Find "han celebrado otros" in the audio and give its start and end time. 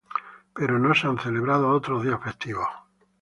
1.05-2.01